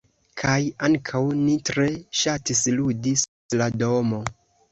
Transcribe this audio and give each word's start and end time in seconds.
Kaj 0.41 0.53
ankaŭ, 0.87 1.19
ni 1.41 1.57
tre 1.69 1.85
ŝatis 2.21 2.63
ludi 2.79 3.15
sub 3.27 3.57
la 3.63 3.71
domo. 3.85 4.23